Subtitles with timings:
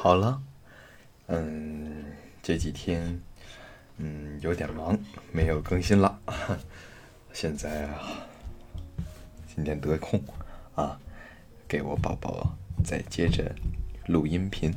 [0.00, 0.40] 好了，
[1.26, 2.04] 嗯，
[2.40, 3.20] 这几天，
[3.96, 4.96] 嗯，有点忙，
[5.32, 6.20] 没有更新了。
[7.32, 8.24] 现在啊，
[9.52, 10.22] 今天得空
[10.76, 10.96] 啊，
[11.66, 13.52] 给我宝宝再接着
[14.06, 14.72] 录音频。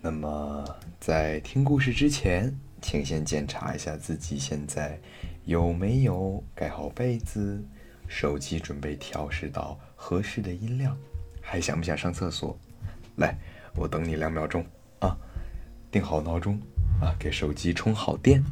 [0.00, 0.64] 那么，
[0.98, 4.98] 在听故事之前，请先检查一下自己现在
[5.44, 7.64] 有没有盖好被子，
[8.08, 10.98] 手机准备调试到合适的音量，
[11.40, 12.58] 还想不想上厕所？
[13.14, 13.38] 来。
[13.74, 14.64] 我等你两秒钟
[15.00, 15.16] 啊！
[15.90, 16.60] 定好闹钟
[17.00, 18.42] 啊，给手机充好电。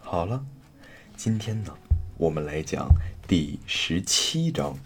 [0.00, 0.44] 好了，
[1.16, 1.74] 今天呢，
[2.16, 2.88] 我们来讲
[3.26, 4.78] 第十七章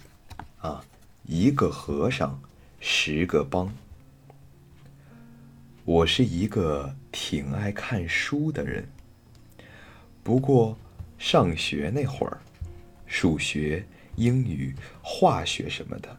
[0.59, 0.85] 啊，
[1.25, 2.41] 一个和尚，
[2.81, 3.73] 十个帮。
[5.85, 8.89] 我是一个挺爱看书的人，
[10.23, 10.77] 不过
[11.19, 12.41] 上学那会儿，
[13.07, 13.87] 数学、
[14.17, 16.17] 英语、化学什么的。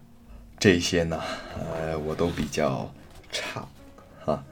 [0.59, 1.22] 这些呢，
[1.55, 2.91] 呃，我都比较
[3.31, 3.67] 差，
[4.25, 4.44] 哈。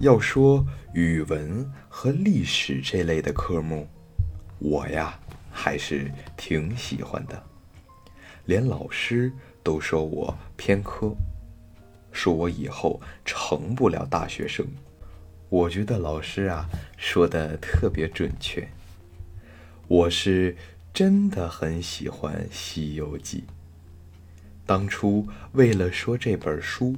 [0.00, 3.88] 要说语文和历史这类的科目，
[4.58, 5.16] 我呀
[5.52, 7.40] 还是挺喜欢的，
[8.46, 9.32] 连老师
[9.62, 11.14] 都说我偏科，
[12.10, 14.66] 说我以后成不了大学生。
[15.48, 18.68] 我觉得老师啊说的特别准确，
[19.86, 20.56] 我是
[20.92, 23.44] 真的很喜欢《西游记》。
[24.66, 26.96] 当初为了说这本书，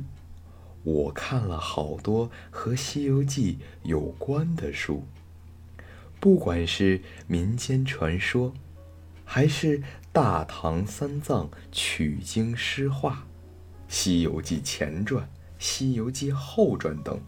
[0.84, 5.02] 我看了好多和《西游记》有关的书，
[6.20, 8.54] 不管是民间传说，
[9.24, 13.14] 还是大唐三藏取经诗画，
[13.88, 15.24] 《西游记前传》
[15.58, 17.20] 《西游记后传》等，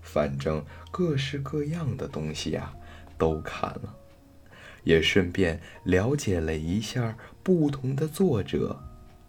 [0.00, 2.72] 反正各式各样的东西呀，
[3.18, 3.94] 都看了，
[4.84, 8.80] 也顺便了解了一下不同的作者。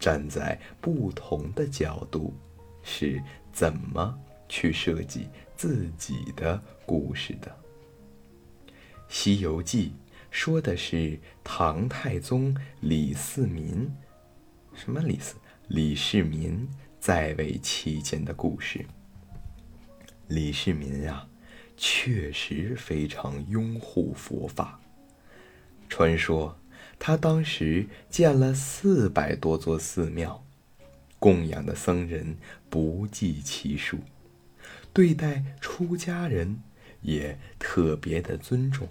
[0.02, 2.34] 站在不同的角度，
[2.82, 3.22] 是
[3.52, 7.48] 怎么去设计自己的故事的？
[9.08, 9.90] 《西游记》
[10.28, 13.88] 说的是唐太宗李世民，
[14.74, 15.36] 什么李世？
[15.68, 18.84] 李世民在位期间的故事。
[20.26, 21.24] 李世民呀，
[21.76, 24.80] 确实非常拥护佛法。
[25.88, 26.58] 传说。
[27.04, 30.44] 他当时建了四百多座寺庙，
[31.18, 32.36] 供养的僧人
[32.70, 33.98] 不计其数，
[34.92, 36.60] 对待出家人
[37.00, 38.86] 也特别的尊重。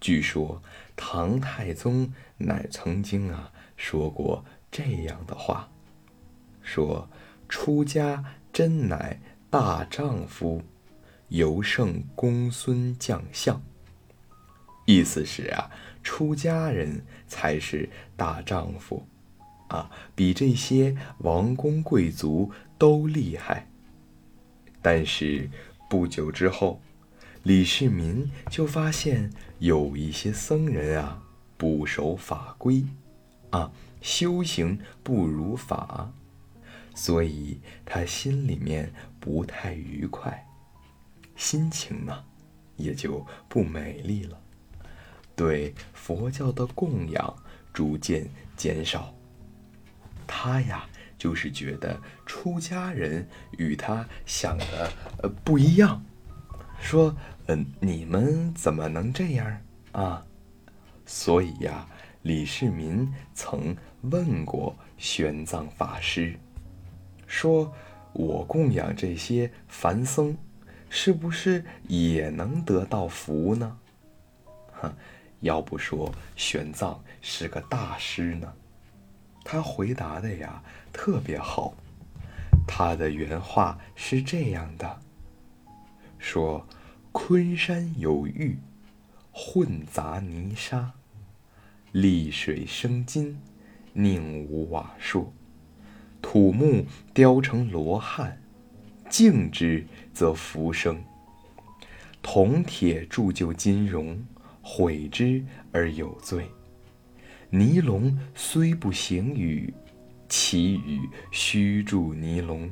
[0.00, 0.60] 据说
[0.96, 5.70] 唐太宗乃曾经啊说过这样的话
[6.60, 7.08] ：“说
[7.48, 10.64] 出家真乃大丈夫，
[11.28, 13.62] 尤胜公孙将相。”
[14.86, 15.70] 意思是啊。
[16.06, 19.04] 出家人才是大丈夫，
[19.66, 23.66] 啊，比这些王公贵族都厉害。
[24.80, 25.50] 但是
[25.90, 26.80] 不久之后，
[27.42, 31.24] 李世民就发现有一些僧人啊
[31.56, 32.84] 不守法规，
[33.50, 36.12] 啊，修行不如法，
[36.94, 40.46] 所以他心里面不太愉快，
[41.34, 42.24] 心情呢
[42.76, 44.40] 也就不美丽了。
[45.36, 47.36] 对佛教的供养
[47.72, 48.26] 逐渐
[48.56, 49.14] 减少，
[50.26, 50.88] 他呀
[51.18, 54.90] 就是觉得出家人与他想的
[55.22, 56.02] 呃不一样，
[56.80, 57.14] 说
[57.48, 59.60] 嗯你们怎么能这样
[59.92, 60.24] 啊？
[61.04, 61.86] 所以呀，
[62.22, 66.34] 李世民曾问过玄奘法师，
[67.26, 67.70] 说
[68.14, 70.34] 我供养这些凡僧，
[70.88, 73.78] 是不是也能得到福呢？
[74.72, 74.92] 哼。
[75.46, 78.52] 要不说玄奘是个大师呢，
[79.42, 80.62] 他回答的呀
[80.92, 81.72] 特别好。
[82.68, 85.00] 他的原话是这样的：
[86.18, 86.66] 说
[87.12, 88.58] 昆山有玉，
[89.32, 90.92] 混杂泥沙，
[91.92, 93.38] 丽水生金，
[93.92, 95.26] 宁无瓦砾；
[96.20, 96.84] 土木
[97.14, 98.42] 雕成罗汉，
[99.08, 100.96] 敬之则福生；
[102.20, 104.26] 铜铁铸就金融。
[104.68, 106.50] 悔之而有罪。
[107.50, 109.72] 尼龙虽不行雨，
[110.28, 112.68] 其雨须助尼龙。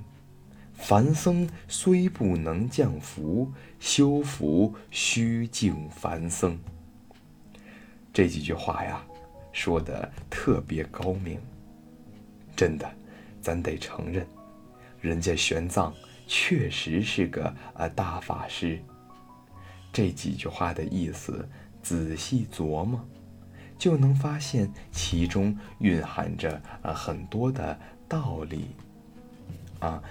[0.73, 6.59] 凡僧虽不能降福，修福须敬凡僧。
[8.13, 9.01] 这几句话呀，
[9.53, 11.39] 说的特别高明。
[12.57, 12.93] 真的，
[13.41, 14.27] 咱得承认，
[15.01, 15.93] 人家玄奘
[16.27, 18.83] 确实是个啊大法师。
[19.93, 21.49] 这几句话的意思。
[21.85, 22.99] 仔细琢磨，
[23.77, 27.79] 就能发现其中蕴含着呃很多的
[28.09, 28.69] 道理。
[29.81, 30.03] 啊，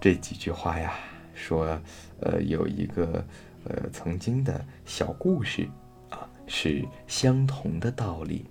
[0.00, 0.92] 这几句话呀，
[1.34, 1.80] 说，
[2.18, 3.24] 呃，有一个，
[3.64, 5.68] 呃，曾经的小故事，
[6.08, 8.44] 啊，是相同的道理。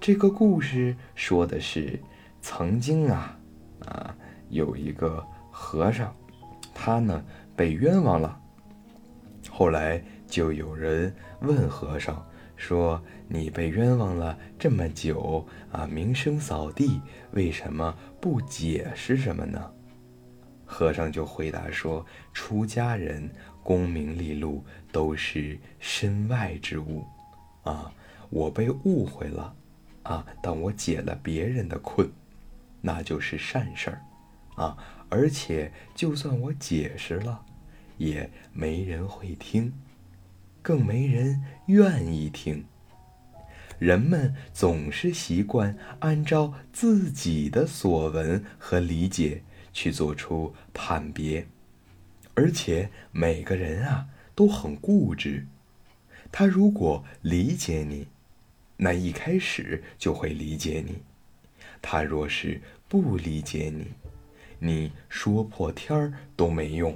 [0.00, 2.00] 这个故事说的是，
[2.40, 3.36] 曾经啊，
[3.84, 4.14] 啊，
[4.48, 6.14] 有一个和尚，
[6.72, 7.24] 他呢
[7.56, 8.38] 被冤枉了。
[9.50, 12.24] 后来就有人问和尚
[12.56, 17.00] 说：“你被冤枉了这么久啊，名声扫地，
[17.32, 19.72] 为什么不解释什么呢？”
[20.64, 23.28] 和尚就回答说：“出家人
[23.62, 27.04] 功名利禄都是身外之物，
[27.62, 27.92] 啊，
[28.30, 29.54] 我被误会了。”
[30.04, 30.24] 啊！
[30.40, 32.10] 但我解了别人的困，
[32.80, 34.00] 那就是善事儿，
[34.54, 34.78] 啊！
[35.10, 37.44] 而且就算我解释了，
[37.98, 39.70] 也没人会听，
[40.68, 42.66] 更没人愿意听。
[43.78, 49.42] 人们总是习惯按照自己的所闻和理解
[49.72, 51.46] 去做出判别，
[52.34, 55.46] 而且每个人啊都很固执。
[56.30, 58.06] 他如果理解你，
[58.76, 60.98] 那一开始就会理解你，
[61.80, 63.86] 他若是不理解你，
[64.58, 66.94] 你说破天儿都没用，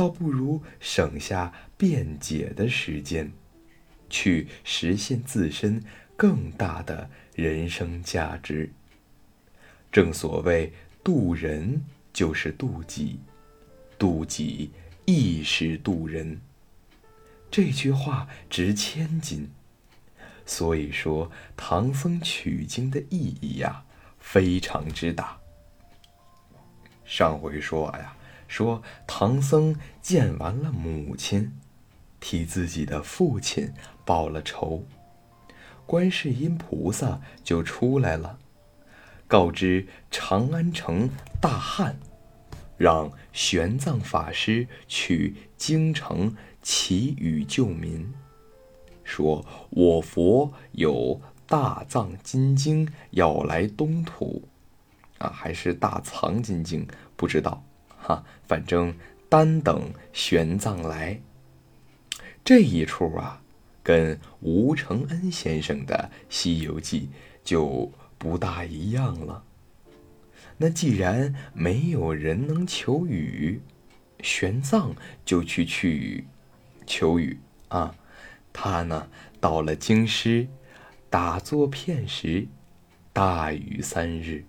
[0.00, 3.30] 倒不如省下辩解的时间，
[4.08, 5.84] 去实现自身
[6.16, 8.72] 更大的人生价值。
[9.92, 10.72] 正所谓
[11.04, 13.20] 渡人就是渡己，
[13.98, 14.70] 渡己
[15.04, 16.40] 亦是渡人。
[17.50, 19.50] 这句话值千金。
[20.46, 23.84] 所以说，唐僧取经的意义呀，
[24.18, 25.38] 非常之大。
[27.04, 28.16] 上回说呀，
[28.50, 31.52] 说唐僧见完了母亲，
[32.18, 33.72] 替自己的父亲
[34.04, 34.84] 报了仇，
[35.86, 38.40] 观世音菩萨就出来了，
[39.28, 41.08] 告知长安城
[41.40, 42.00] 大旱，
[42.76, 48.12] 让玄奘法师去京城祈雨救民。
[49.04, 54.48] 说：“我佛有大藏金经要来东土，
[55.18, 56.84] 啊，还是大藏金经？
[57.16, 57.62] 不知道，
[58.00, 58.94] 哈，反正
[59.28, 61.20] 单等玄奘来。
[62.42, 63.42] 这一出啊，
[63.82, 67.02] 跟吴承恩先生的《西游记》
[67.44, 69.44] 就不大一样了。
[70.56, 73.60] 那既然没有人能求雨，
[74.22, 74.92] 玄奘
[75.24, 76.24] 就去去
[76.86, 77.38] 求雨
[77.68, 77.94] 啊。”
[78.52, 79.08] 他呢，
[79.38, 80.48] 到了京师，
[81.08, 82.48] 打坐片时，
[83.12, 84.44] 大雨三日，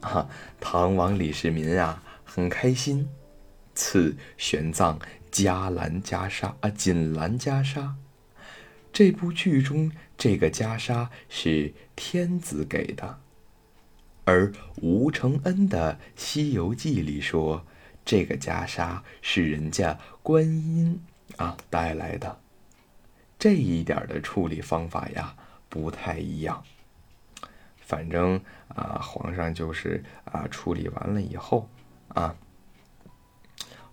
[0.00, 0.28] 啊，
[0.58, 3.08] 唐王李世民啊很开心，
[3.74, 5.00] 赐玄奘
[5.30, 7.92] 加蓝袈裟啊，锦蓝袈裟。
[8.92, 13.20] 这部剧中这个袈裟是天子给的，
[14.24, 14.52] 而
[14.82, 17.64] 吴承恩的《西游记》里说，
[18.04, 21.02] 这个袈裟是人家观音
[21.36, 22.40] 啊带来的。
[23.38, 25.36] 这一点的处理方法呀，
[25.68, 26.64] 不太一样。
[27.78, 31.68] 反正啊，皇上就是啊，处理完了以后
[32.16, 32.34] 啊，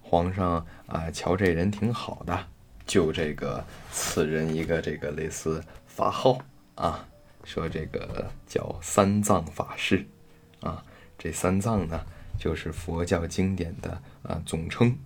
[0.01, 2.47] 皇上啊，瞧这人挺好的，
[2.87, 6.39] 就这个赐人一个这个类似法号
[6.75, 7.05] 啊，
[7.43, 10.07] 说这个叫三藏法师
[10.61, 10.83] 啊。
[11.17, 12.03] 这三藏呢，
[12.39, 14.97] 就是佛教经典的啊总称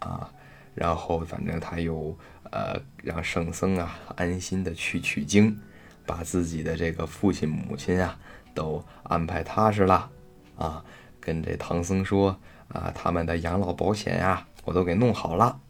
[0.00, 0.32] 啊。
[0.74, 2.18] 然后反正他又。
[2.52, 5.56] 呃，让圣僧啊安心的去取经，
[6.04, 8.18] 把自己的这个父亲母亲啊
[8.56, 10.10] 都安排踏实了，
[10.56, 10.84] 啊，
[11.20, 15.60] 跟这唐僧说啊，他们的养老保险呀，我都给弄好了。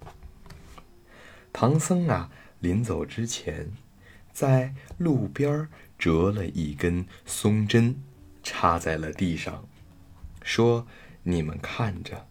[1.52, 2.30] 唐僧啊，
[2.60, 3.70] 临走之前，
[4.32, 7.96] 在路边折了一根松针，
[8.42, 9.66] 插在了地上，
[10.42, 10.86] 说
[11.24, 12.26] ：“你们看着，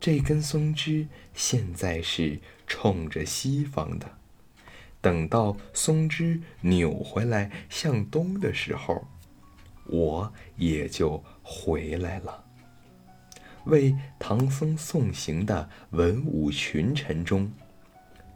[0.00, 4.16] 这根松枝现在是。”冲着西方的，
[5.02, 9.06] 等到松枝扭回来向东的时候，
[9.86, 12.44] 我也就回来了。
[13.64, 17.52] 为唐僧送行的文武群臣中，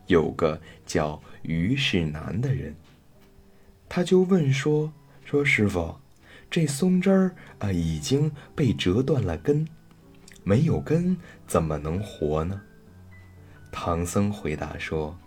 [0.07, 2.75] 有个叫于世南的人，
[3.89, 4.93] 他就问说
[5.25, 5.97] ：“说师傅，
[6.49, 9.67] 这松枝儿啊已经被折断了根，
[10.45, 12.63] 没有根怎么能活呢？”
[13.73, 15.19] 唐僧回答说：“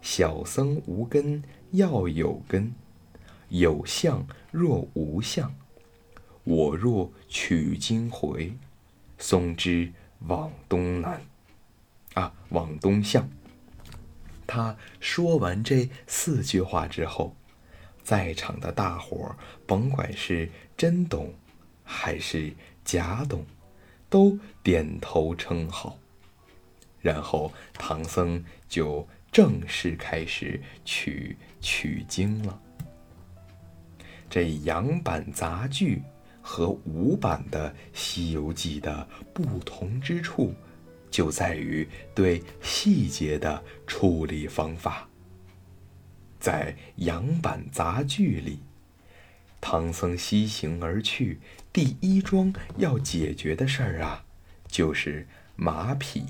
[0.00, 2.72] 小僧无根，要有根；
[3.50, 5.54] 有相若无相。
[6.44, 8.56] 我若取经回，
[9.18, 9.92] 松枝
[10.26, 11.20] 往东南，
[12.14, 13.28] 啊，往东向。”
[14.46, 17.34] 他说完这四句话之后，
[18.02, 21.32] 在场的大伙儿，甭管是真懂
[21.84, 22.52] 还是
[22.84, 23.46] 假懂，
[24.10, 25.98] 都点头称好。
[27.00, 32.60] 然后唐僧就正式开始取取经了。
[34.28, 36.02] 这洋版杂剧
[36.42, 40.52] 和五版的《西游记》的不同之处，
[41.10, 45.08] 就在于对细节的处理方法。
[46.40, 48.58] 在洋版杂剧里，
[49.60, 51.38] 唐僧西行而去，
[51.72, 54.24] 第一桩要解决的事儿啊，
[54.66, 56.24] 就是马匹。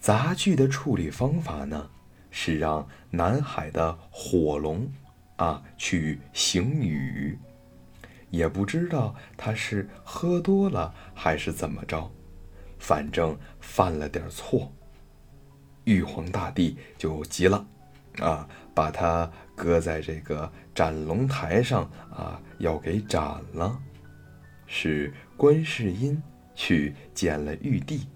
[0.00, 1.90] 杂剧的处理方法呢，
[2.30, 4.90] 是让南海的火龙
[5.36, 7.38] 啊去行雨，
[8.30, 12.10] 也不知道他是喝多了还是怎么着，
[12.78, 14.72] 反正犯了点错。
[15.84, 17.66] 玉皇大帝就急了，
[18.18, 18.48] 啊。
[18.74, 21.82] 把他搁在这个斩龙台上
[22.12, 23.76] 啊，要给斩了。
[24.68, 26.22] 是观世音
[26.54, 28.06] 去见了玉帝，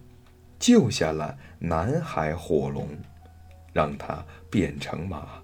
[0.60, 2.88] 救下了南海火龙，
[3.72, 5.42] 让他变成马，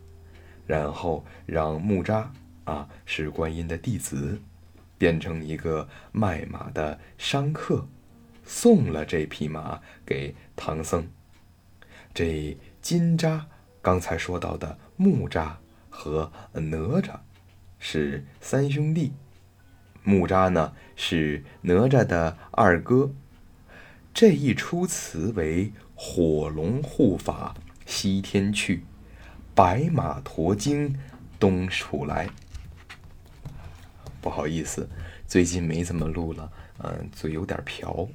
[0.68, 2.24] 然后让木吒
[2.62, 4.40] 啊，是观音的弟子，
[4.98, 7.88] 变成一个卖马的商客，
[8.44, 11.08] 送了这匹马给唐僧。
[12.12, 13.44] 这金吒。
[13.80, 15.52] 刚才说到的木吒
[15.88, 17.20] 和哪吒
[17.78, 19.12] 是三兄弟，
[20.02, 23.12] 木吒呢是哪吒的二哥。
[24.12, 27.54] 这一出词为火龙护法
[27.86, 28.84] 西天去，
[29.54, 30.98] 白马驮经
[31.38, 32.28] 东出来。
[34.28, 34.86] 不好意思，
[35.26, 38.06] 最近没怎么录了，嗯，嘴有点瓢。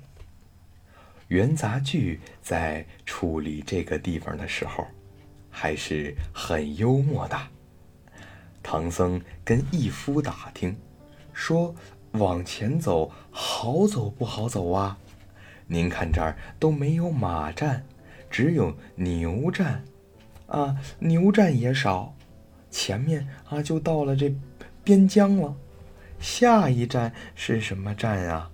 [1.29, 4.86] 元杂剧在处理这个地方的时候。
[5.55, 7.39] 还是很幽默的。
[8.62, 10.75] 唐僧跟义夫打听，
[11.32, 11.75] 说
[12.13, 14.98] ：“往前走好走不好走啊？
[15.67, 17.86] 您看这儿都没有马站，
[18.32, 19.84] 只有牛站，
[20.48, 22.15] 啊，牛站也少。
[22.72, 24.36] 前面啊就到了这
[24.84, 25.55] 边疆了，
[26.24, 28.50] 下一站是什么站啊？”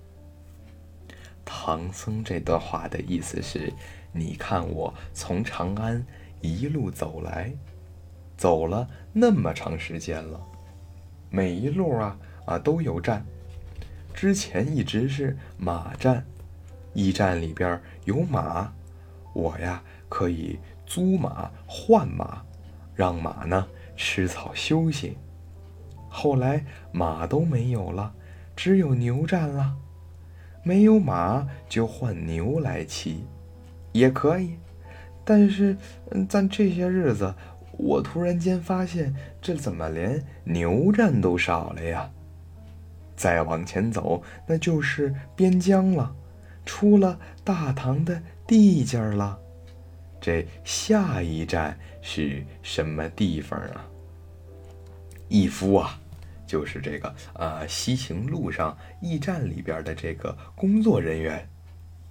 [1.46, 3.72] 唐僧这段话的意思是：
[4.12, 6.04] 你看我从长安。
[6.42, 7.52] 一路走来，
[8.34, 10.40] 走了那么长时间了，
[11.28, 13.22] 每一路啊啊都有站，
[14.14, 16.24] 之前一直是马站，
[16.94, 18.72] 驿站里边有马，
[19.34, 22.42] 我呀可以租马换马，
[22.94, 25.18] 让马呢吃草休息。
[26.10, 26.62] 后来
[26.92, 28.12] 马都没有了，
[28.54, 29.74] 只有牛站了，
[30.62, 33.24] 没有马就换牛来骑，
[33.92, 34.56] 也可以。
[35.24, 35.76] 但是，
[36.28, 37.32] 咱这些日子，
[37.78, 42.10] 我突然间发现，这怎么连牛站都少了呀？
[43.14, 46.12] 再往前走，那就是边疆了，
[46.64, 49.38] 出了大唐的地界儿了。
[50.20, 53.86] 这下一站是什么地方啊？
[55.28, 55.99] 义夫啊，
[56.50, 61.48] 就是这个啊，西行路上驿站里边的这个工作人员，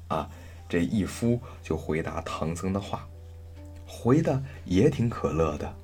[0.07, 0.29] 啊。
[0.69, 3.07] 这义夫就回答唐僧的话，
[3.87, 5.75] 回的也挺可乐的。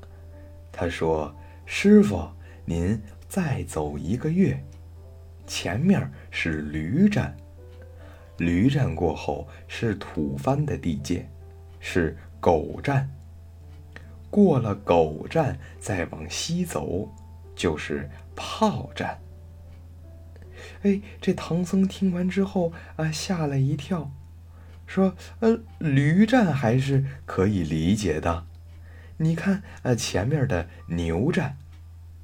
[0.72, 1.36] 他说
[1.66, 2.30] ：“师傅，
[2.66, 4.64] 您再走一个月，
[5.48, 7.36] 前面是驴站，
[8.38, 11.28] 驴站过后是吐蕃的地界，
[11.80, 13.10] 是狗站。
[14.30, 17.10] 过了狗站，再往西走，
[17.56, 19.20] 就是炮战。”
[20.84, 24.12] 哎，这唐僧听完之后啊，吓了一跳。
[24.86, 28.46] 说，呃，驴战还是可以理解的。
[29.18, 31.58] 你看，呃，前面的牛战，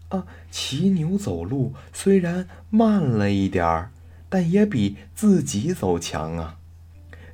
[0.10, 3.92] 啊，骑牛走路虽然慢了一点儿，
[4.30, 6.60] 但也比自己走强啊。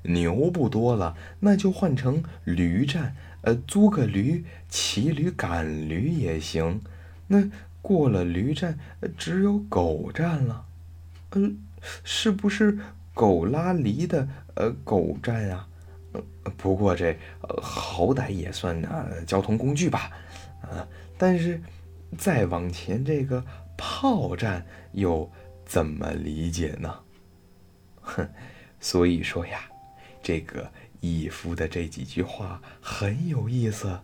[0.03, 6.79] 牛不多了，那就换成驴战，呃，租个驴，骑驴赶驴也行。
[7.27, 7.49] 那
[7.87, 8.77] 过了驴站，
[9.17, 10.65] 只有狗站了。
[11.31, 11.57] 嗯，
[12.03, 12.77] 是不是？
[13.13, 15.65] 狗拉犁的，呃，狗站啊，
[16.57, 17.17] 不过这，
[17.61, 20.11] 好歹也算啊交通工具吧，
[20.61, 20.85] 啊，
[21.17, 21.61] 但是
[22.17, 23.41] 再往前这个
[23.77, 25.31] 炮站又
[25.65, 26.93] 怎么理解呢？
[28.01, 28.29] 哼，
[28.81, 29.61] 所以说呀，
[30.21, 33.99] 这个义夫的这几句话很有意思，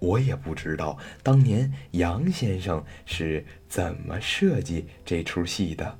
[0.00, 5.98] 我也不知道当年杨先生是怎么设计这出戏的。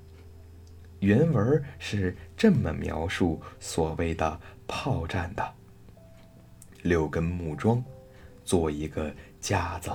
[0.99, 5.55] 原文是这么描述所谓的炮战的：
[6.83, 7.83] 六根木桩
[8.45, 9.91] 做一个架子，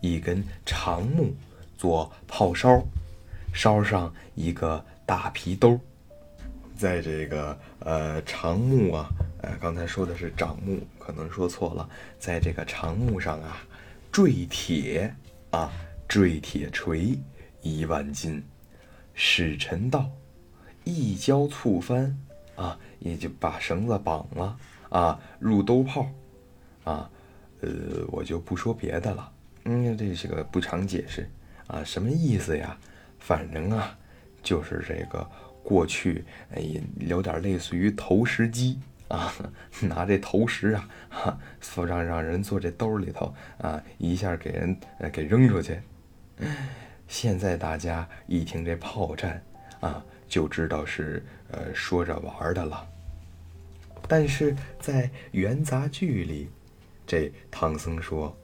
[0.00, 1.34] 一根长木
[1.76, 2.82] 做炮梢，
[3.52, 5.78] 捎上一个大皮兜，
[6.74, 9.08] 在这个呃长木啊，
[9.44, 13.58] 呃刚才说的是长木，可能说错了，在这个长木上啊，
[14.10, 15.14] 坠铁
[15.50, 15.70] 啊，
[16.08, 17.18] 坠铁锤
[17.60, 18.42] 一万斤，
[19.12, 20.10] 使臣道，
[20.84, 22.16] 一交醋翻
[22.56, 24.56] 啊，也就把绳子绑了
[24.88, 26.08] 啊，入兜炮
[26.84, 27.10] 啊，
[27.60, 27.70] 呃，
[28.08, 29.30] 我就不说别的了，
[29.64, 31.28] 嗯，这是个不常解释
[31.66, 32.78] 啊，什么意思呀？
[33.18, 33.94] 反正啊，
[34.42, 35.28] 就是这个
[35.62, 36.24] 过去，
[36.54, 36.62] 哎，
[36.98, 39.32] 有点类似于投石机啊，
[39.82, 41.38] 拿这投石啊，哈，
[41.86, 44.76] 让让人坐这兜里头啊，一下给人
[45.12, 45.80] 给扔出去。
[47.06, 49.42] 现在大家一听这炮战
[49.80, 52.86] 啊，就知道是呃说着玩的了。
[54.08, 56.50] 但是在元杂剧里，
[57.06, 58.36] 这唐僧说，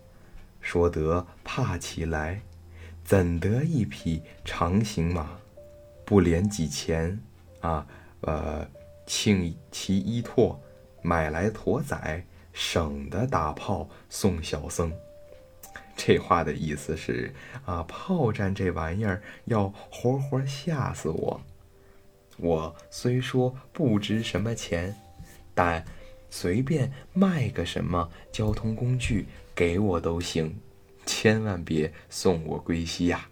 [0.61, 2.41] 说得怕起来。
[3.03, 5.31] 怎得一匹长行马，
[6.05, 7.19] 不连几钱
[7.61, 7.85] 啊？
[8.21, 8.65] 呃，
[9.13, 10.63] 请其一拓，
[11.03, 14.93] 买来驮载，省得打炮送小僧。
[15.97, 21.41] 这话的意思是啊，炮战这玩意儿要活活吓死我。
[22.37, 24.95] 我虽说不值什么钱，
[25.57, 25.85] 但
[26.31, 29.27] 随便卖个什么交通工具
[29.57, 30.61] 给我都行。
[31.05, 33.29] 千万别送我归西呀！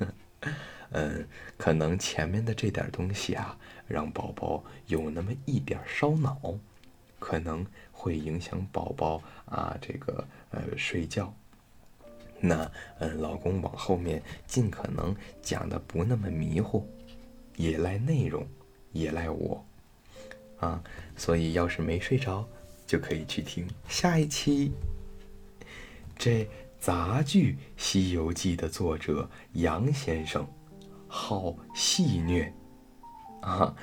[0.92, 6.38] 嗯，可能前面的这点东西啊，让宝宝有那么一点烧脑，
[7.18, 11.32] 可能会影响宝宝啊这个呃睡觉。
[12.40, 16.86] 那嗯，老公往后面尽可能讲的不那么迷糊，
[17.56, 18.46] 也赖内容，
[18.92, 19.64] 也赖我
[20.58, 20.82] 啊。
[21.16, 22.46] 所以要是没睡着，
[22.86, 24.72] 就可以去听下一期。
[26.18, 26.48] 这。
[26.82, 30.44] 杂剧《西游记》的作者杨先生，
[31.06, 32.50] 好戏谑
[33.42, 33.74] 啊！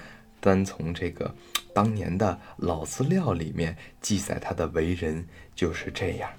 [0.41, 1.33] 单从这个
[1.73, 6.29] 当年的老资料里面记载他的为人就是这样。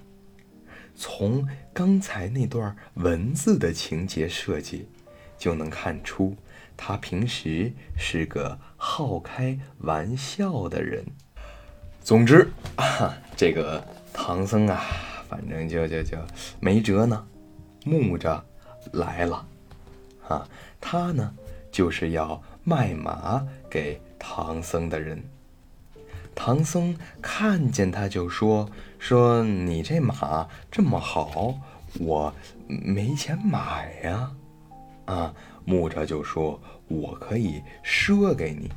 [0.96, 4.88] 从刚才那段文字的情节设计，
[5.38, 6.36] 就能看出
[6.76, 11.04] 他平时是个好开玩笑的人。
[12.02, 14.82] 总之啊，这个唐僧啊。
[15.30, 16.18] 反正就就就
[16.58, 17.24] 没辙呢，
[17.84, 18.44] 木着
[18.94, 19.46] 来了，
[20.26, 20.48] 啊，
[20.80, 21.32] 他呢
[21.70, 25.20] 就是要卖马给唐僧的人。
[26.36, 31.58] 唐僧看见他就说：“说你这马这么好，
[31.98, 32.32] 我
[32.68, 34.30] 没钱买呀。”
[35.06, 38.70] 啊，木吒就说：“我可以赊给你。”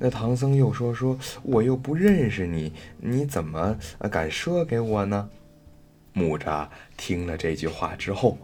[0.00, 3.76] 那唐僧又说：“说我又不认识你，你怎么
[4.10, 5.28] 敢赊给我呢？”
[6.14, 8.38] 木吒听了这句话之后，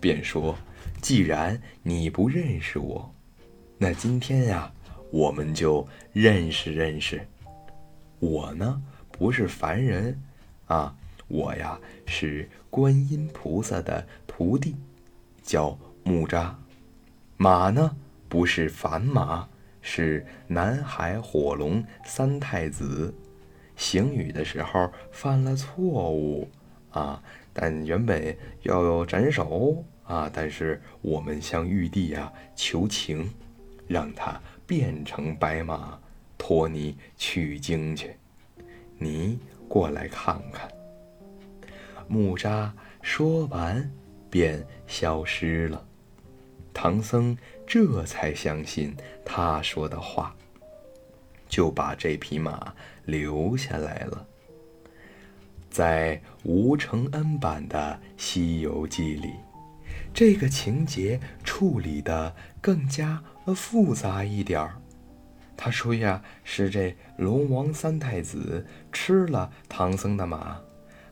[0.00, 0.58] 便说
[1.00, 3.14] ：“既然你不认识我，
[3.80, 4.72] 那今天呀，
[5.12, 7.24] 我们就认识认识。
[8.18, 10.20] 我呢，不是凡人，
[10.66, 10.92] 啊，
[11.28, 14.74] 我呀是观音菩萨的徒弟，
[15.44, 16.52] 叫木吒。
[17.36, 17.96] 马呢，
[18.28, 19.48] 不是凡马，
[19.80, 23.14] 是南海火龙三太子。
[23.76, 26.48] 行雨的时候犯了错误。”
[26.90, 27.22] 啊！
[27.52, 30.28] 但原本要斩首啊！
[30.32, 33.30] 但是我们向玉帝呀求情，
[33.88, 35.98] 让他变成白马，
[36.36, 38.14] 托你取经去。
[38.98, 40.70] 你过来看看。
[42.06, 42.70] 木吒
[43.02, 43.90] 说完，
[44.30, 45.84] 便消失了。
[46.72, 50.34] 唐僧这才相信他说的话，
[51.48, 52.72] 就把这匹马
[53.04, 54.26] 留下来了。
[55.68, 59.34] 在吴承恩版的《西游记》里，
[60.14, 63.22] 这个情节处理的更加
[63.54, 64.80] 复杂一点儿。
[65.56, 70.60] 他说呀，是这龙王三太子吃了唐僧的马，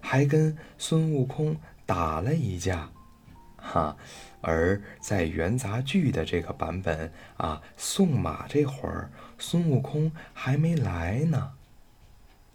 [0.00, 2.90] 还跟孙悟空打了一架，
[3.56, 3.96] 哈。
[4.40, 11.52] 而在元杂剧的这个版本啊，送马这会儿，孙悟空还没来呢。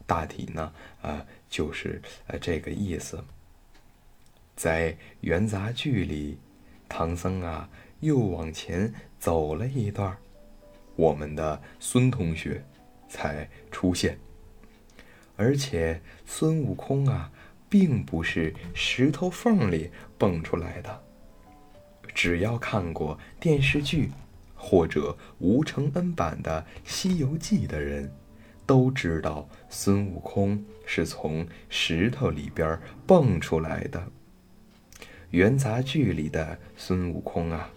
[0.05, 1.25] 大体呢，呃。
[1.51, 3.25] 就是呃这个意思。
[4.55, 6.37] 在元杂剧里，
[6.87, 7.67] 唐僧啊
[8.01, 10.15] 又往前走了一段，
[10.95, 12.63] 我们的孙同学
[13.07, 14.19] 才出现。
[15.37, 17.31] 而且孙悟空啊，
[17.69, 21.03] 并不是石头缝里蹦出来的。
[22.13, 24.11] 只要看过电视剧
[24.53, 28.11] 或者吴承恩版的《西游记》的人。
[28.63, 34.01] 都知道孙悟空是从石头里边蹦出来的。
[35.31, 37.69] 元杂剧里的孙悟空啊，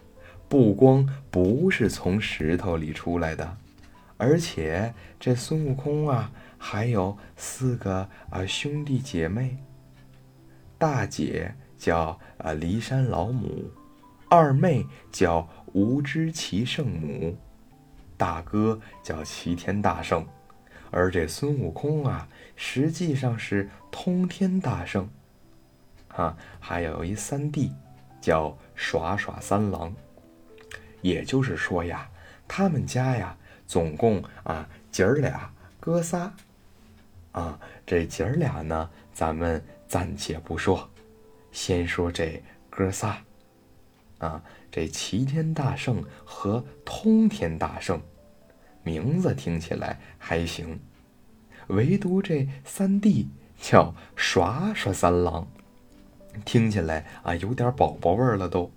[0.55, 3.57] 不光不是从石头里出来的，
[4.17, 9.59] 而且这孙悟空啊，还有四个啊兄弟姐妹。
[10.79, 13.69] 大姐叫啊骊山老母，
[14.29, 17.37] 二妹叫无知齐圣母，
[18.17, 20.25] 大哥叫齐天大圣，
[20.93, 25.11] 而这孙悟空啊，实际上是通天大圣。
[26.11, 27.73] 啊，还有一三弟，
[28.21, 29.93] 叫耍耍三郎。
[31.05, 32.09] 也就是说呀，
[32.49, 33.37] 他们家呀，
[33.67, 36.33] 总共啊姐儿俩哥仨，
[37.33, 40.89] 啊这姐儿俩呢，咱们暂且不说，
[41.53, 43.19] 先说这哥仨，
[44.17, 48.01] 啊这齐天大圣和通天大圣，
[48.83, 50.81] 名字听起来还行，
[51.67, 53.29] 唯独这三弟
[53.61, 55.47] 叫耍耍三郎，
[56.47, 58.73] 听起来啊有点宝宝味儿了都。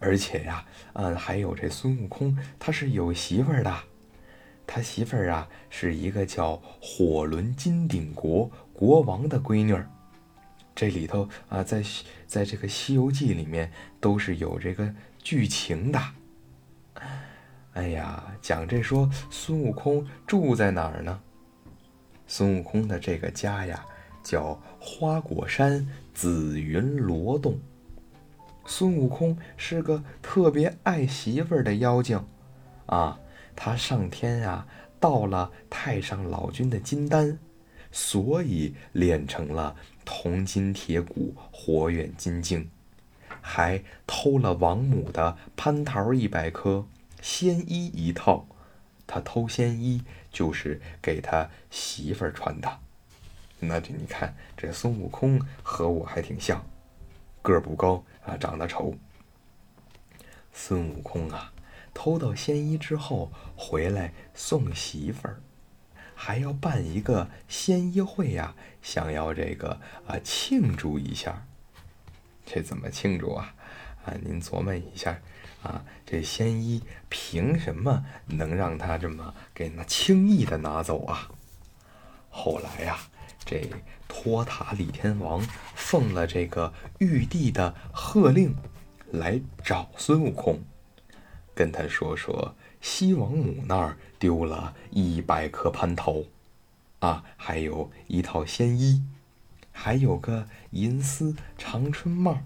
[0.00, 3.72] 而且呀，嗯，还有这孙悟空，他是有媳妇儿的。
[4.66, 9.88] 他媳妇儿啊，是一个叫火轮金顶国国王的闺女儿。
[10.74, 11.82] 这里头啊，在
[12.26, 16.00] 在这个《西游记》里面都是有这个剧情的。
[17.74, 21.20] 哎呀，讲这说孙悟空住在哪儿呢？
[22.26, 23.84] 孙悟空的这个家呀，
[24.22, 27.58] 叫花果山紫云罗洞。
[28.70, 32.24] 孙悟空是个特别爱媳妇儿的妖精，
[32.86, 33.18] 啊，
[33.56, 34.64] 他上天啊
[35.00, 37.36] 盗了太上老君的金丹，
[37.90, 42.70] 所以练成了铜筋铁骨火眼金睛，
[43.40, 46.86] 还偷了王母的蟠桃一百颗，
[47.20, 48.46] 仙衣一套。
[49.04, 52.78] 他偷仙衣就是给他媳妇儿穿的。
[53.58, 56.64] 那这你看，这孙悟空和我还挺像。
[57.42, 58.94] 个儿不高啊，长得丑。
[60.52, 61.52] 孙悟空啊，
[61.92, 65.40] 偷到仙衣之后回来送媳妇儿，
[66.14, 71.44] 还要办一个仙衣会呀，想要这个啊庆祝一下。
[72.46, 73.54] 这怎么庆祝啊？
[74.04, 75.20] 啊，您琢磨一下
[75.62, 81.32] 啊，这仙衣凭什么能让他这么给那轻易的拿走啊？
[82.30, 82.96] 后来呀。
[83.44, 83.68] 这
[84.06, 85.40] 托塔李天王
[85.74, 88.54] 奉了这个玉帝的喝令，
[89.10, 90.60] 来找孙悟空，
[91.54, 96.22] 跟他说说西王母那儿丢了一百颗蟠桃，
[97.00, 99.02] 啊，还有一套仙衣，
[99.72, 102.38] 还有个银丝长春帽。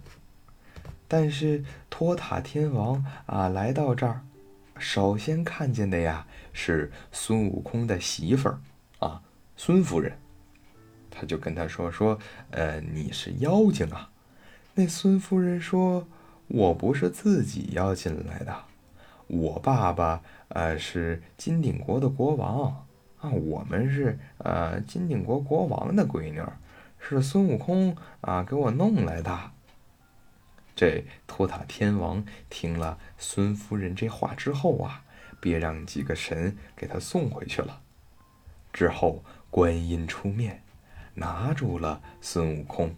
[1.06, 4.22] 但是托塔天王啊来到这儿，
[4.78, 8.60] 首先看见的呀是孙悟空的媳妇儿
[9.00, 9.22] 啊，
[9.56, 10.18] 孙夫人。
[11.14, 12.18] 他就跟他说说，
[12.50, 14.10] 呃，你是妖精啊？
[14.74, 16.06] 那孙夫人说，
[16.48, 18.64] 我不是自己要进来的，
[19.28, 22.84] 我爸爸呃是金顶国的国王
[23.20, 26.42] 啊，我们是呃金顶国国王的闺女，
[26.98, 29.52] 是孙悟空啊给我弄来的。
[30.74, 35.04] 这托塔天王听了孙夫人这话之后啊，
[35.38, 37.80] 便让几个神给他送回去了。
[38.72, 40.63] 之后观音出面。
[41.14, 42.94] 拿住了孙悟空，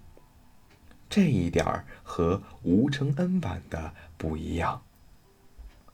[1.09, 4.83] 这一点儿和吴承恩版的不一样。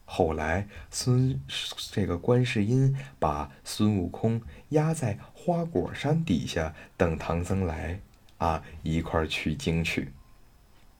[0.05, 1.41] 后来孙
[1.91, 7.99] 这个观世音把孙悟空压在花果山底下等唐僧来
[8.37, 10.13] 啊一块儿取经去，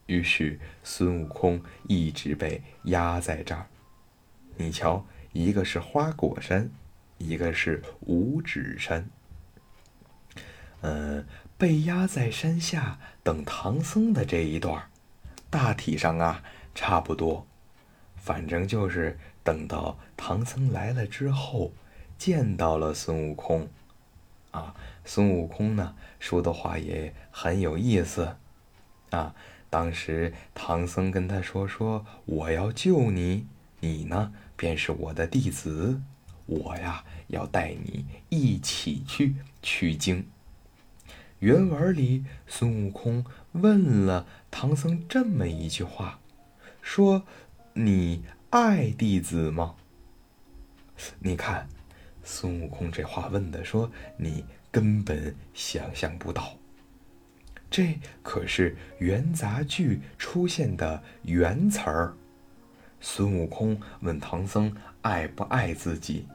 [0.07, 3.67] 于是孙悟空一直被压在这儿。
[4.57, 6.69] 你瞧，一个是花果山，
[7.17, 9.07] 一个是五指山。
[10.83, 11.25] 嗯，
[11.57, 14.89] 被压在山下等唐僧的这一段，
[15.49, 16.43] 大体上啊
[16.75, 17.47] 差不多。
[18.17, 21.71] 反正就是等到唐僧来了之后，
[22.17, 23.69] 见到了孙悟空，
[24.51, 28.35] 啊，孙悟空呢说的话也很有意思，
[29.11, 29.33] 啊，
[29.69, 33.47] 当时唐僧跟他说：“说我要救你，
[33.79, 36.01] 你呢便是我的弟子，
[36.45, 40.27] 我呀要带你一起去取经。”
[41.43, 46.21] 原文里，孙悟空问了唐僧这么一句话
[46.81, 47.23] ：“说
[47.73, 49.75] 你爱弟子吗？”
[51.19, 51.67] 你看，
[52.23, 56.55] 孙悟空这话问的，说你根本想象不到，
[57.69, 62.13] 这可是元杂剧出现的原词儿。
[63.01, 66.25] 孙悟空问唐僧爱不爱自己，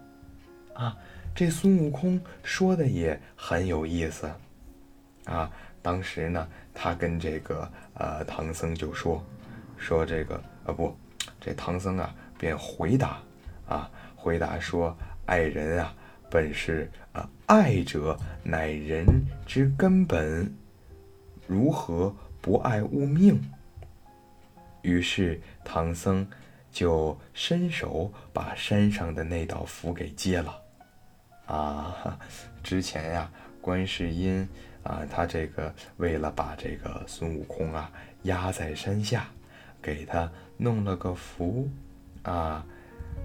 [0.74, 0.94] 啊，
[1.34, 4.30] 这孙悟空说的也很有意思。
[5.28, 5.50] 啊，
[5.82, 9.22] 当时呢，他跟这个呃唐僧就说，
[9.76, 10.96] 说这个呃不，
[11.38, 13.18] 这唐僧啊便回答
[13.68, 15.94] 啊，回答说：“爱人啊，
[16.30, 19.04] 本是啊，爱者乃人
[19.46, 20.52] 之根本，
[21.46, 23.38] 如何不爱物命？”
[24.82, 26.26] 于是唐僧
[26.70, 30.62] 就伸手把山上的那道符给接了。
[31.46, 32.18] 啊，
[32.62, 34.48] 之前呀，观世音
[34.82, 37.90] 啊，他这个为了把这个孙悟空啊
[38.22, 39.28] 压在山下，
[39.82, 41.68] 给他弄了个符
[42.22, 42.64] 啊，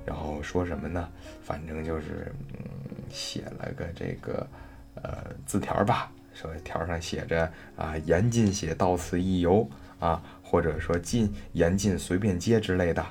[0.05, 1.09] 然后说什么呢？
[1.43, 2.65] 反正就是嗯，
[3.09, 4.47] 写了个这个
[4.95, 10.21] 呃字条吧，说条上写着啊，严禁写到此一游啊。
[10.53, 13.03] 或者说禁严禁随便接之类的，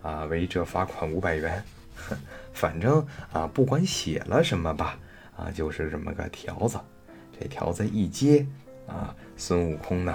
[0.00, 1.60] 啊，违者罚款五百元。
[2.54, 4.96] 反正啊，不管写了什么吧，
[5.36, 6.78] 啊，就是这么个条子。
[7.38, 8.46] 这条子一接，
[8.86, 10.14] 啊，孙悟空呢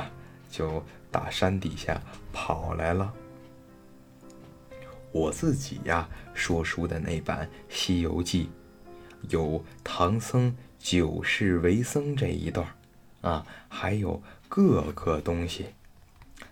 [0.50, 2.02] 就打山底下
[2.32, 3.14] 跑来了。
[5.12, 8.46] 我自己呀说书的那版《西游记》，
[9.30, 12.68] 有唐僧九世为僧这一段，
[13.22, 15.74] 啊，还有各个东西。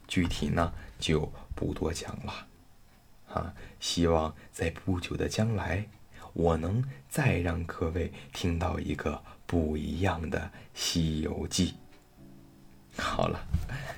[0.08, 2.48] 具体呢就不多讲了，
[3.28, 5.88] 啊，希望在不久的将来，
[6.38, 10.40] 我能再让各位听到一个不一样的
[10.76, 11.74] 《西游记》。
[13.02, 13.44] 好了，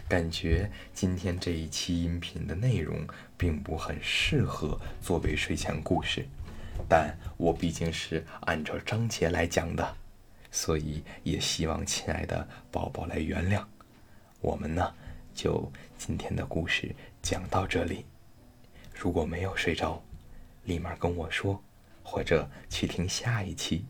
[0.08, 3.06] 感觉今天这一期音频的内容
[3.38, 6.26] 并不很适合作为睡前故事，
[6.88, 9.98] 但我毕竟是按照章节来讲的，
[10.50, 13.62] 所以也希望亲爱的宝宝来原谅
[14.40, 14.94] 我们呢。
[15.34, 18.06] 就今天的故事讲到这里，
[18.96, 20.02] 如果没有睡着，
[20.64, 21.62] 立马跟我说，
[22.04, 23.86] 或者去听下一期。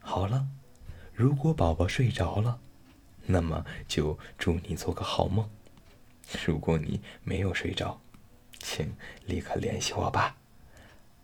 [0.00, 0.46] 好了，
[1.12, 2.60] 如果宝宝睡着了，
[3.26, 5.48] 那么就祝你做个好梦。
[6.46, 8.00] 如果你没有睡着，
[8.58, 8.94] 请
[9.26, 10.36] 立刻联系我吧。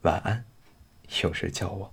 [0.03, 0.45] 晚安，
[1.23, 1.93] 有事叫我。